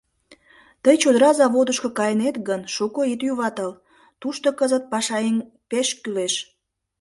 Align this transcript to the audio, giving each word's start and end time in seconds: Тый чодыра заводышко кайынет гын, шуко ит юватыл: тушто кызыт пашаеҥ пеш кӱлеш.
Тый 0.83 0.95
чодыра 1.01 1.31
заводышко 1.39 1.89
кайынет 1.99 2.35
гын, 2.47 2.61
шуко 2.75 3.01
ит 3.13 3.21
юватыл: 3.31 3.71
тушто 4.21 4.47
кызыт 4.59 4.83
пашаеҥ 4.91 5.35
пеш 5.69 5.87
кӱлеш. 6.01 6.33